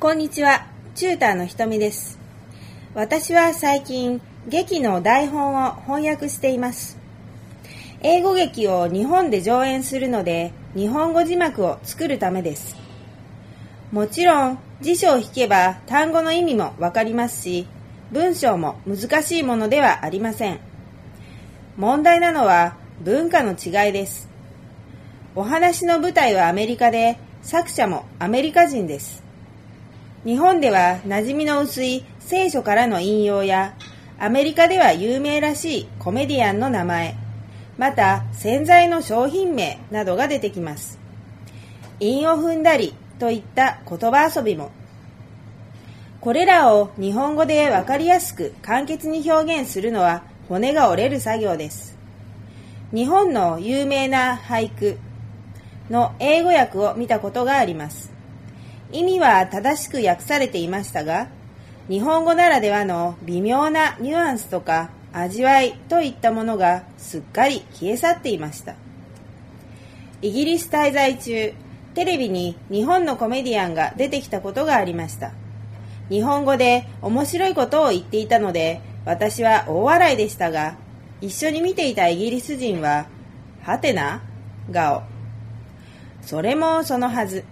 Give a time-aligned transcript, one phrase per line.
[0.00, 2.20] こんにちは、チューターのひとみです。
[2.94, 6.96] 私は最近、劇の台本を翻訳しています。
[8.00, 12.76] 英語劇を日本で上演するので、日本語字幕を作るためです。
[13.90, 17.66] もちろん、辞書を引けば単語の意味もわかりますし、
[18.12, 20.60] 文章も難しいものではありません。
[21.76, 24.28] 問題なのは文化の違いです。
[25.34, 29.26] お話の舞台はアメリカで、作者もアメリカ人です。
[30.24, 33.74] 日本では馴染みの薄い聖書からの引用や、
[34.18, 37.14] アメリカでは有名らしいコメディアンの名前、
[37.78, 40.98] また洗剤の商品名などが出てきます。
[42.00, 44.72] 韻を踏んだりといった言葉遊びも。
[46.20, 51.96] これらを日本語でわかりやすく簡潔に表現するのは骨が折れる作業です。
[52.92, 54.98] 日本の有名な俳句
[55.90, 58.17] の英語訳を見たことがあります。
[58.92, 61.28] 意味は正しく訳されていましたが、
[61.88, 68.74] 日本語ならではの微妙なニュアンスとか味わいといったものがすっかり消え去っていました。
[70.20, 71.52] イギリス滞在中、
[71.94, 75.32] テレビに日本のコメディアンが出てきたことがありました。
[76.08, 80.76] 日本語で面白いことを言っていたので、私は大笑いでしたが、
[81.20, 83.06] 一緒に見ていたイギリス人は、
[83.62, 84.22] はてな
[84.72, 85.02] 顔。
[86.22, 87.44] それもそのはず。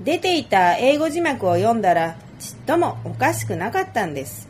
[0.00, 4.48] 出ていた英語字幕を読んだらちっともおかしくなかったんです。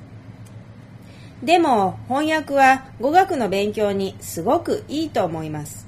[1.43, 5.87] でも翻訳は語学の勉強にすごくいいと思います。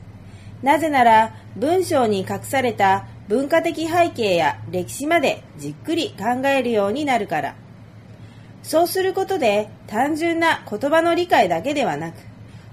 [0.63, 7.55] なぜなら文章に隠された文化的背景や歴史までじっくり考えるようになるから。
[8.63, 12.17] そうすることで単純な言葉の理解だけではなく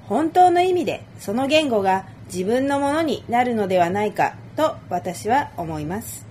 [0.07, 6.25] 本当の意味でその言語が自分のものになるのではないかと私は思います。